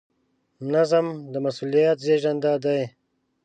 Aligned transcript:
نظم 0.73 1.05
د 1.31 1.33
مسؤلیت 1.45 1.97
زېږنده 2.05 2.53
دی. 2.63 2.81